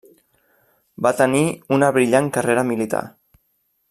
Va 1.07 1.11
tenir 1.19 1.43
una 1.77 1.91
brillant 1.99 2.31
carrera 2.39 2.65
militar. 2.71 3.03